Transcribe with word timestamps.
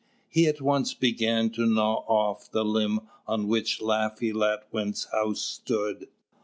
He 0.27 0.47
at 0.47 0.61
once 0.61 0.95
began 0.95 1.51
to 1.51 1.67
gnaw 1.67 1.97
off 2.07 2.49
the 2.49 2.65
limb 2.65 3.01
on 3.27 3.47
which 3.47 3.79
Laffy 3.81 4.33
Latwin's 4.33 5.05
house 5.11 5.41
stood. 5.43 6.07